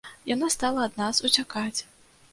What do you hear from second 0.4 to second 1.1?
стала ад